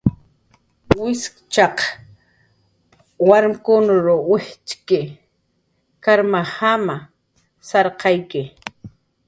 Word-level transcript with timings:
Wiskachaq 1.01 1.77
warmkunmn 3.27 3.87
wijtxki 4.29 4.99
karmajamanmna, 6.03 6.95
sarqaykiwa. 7.69 8.45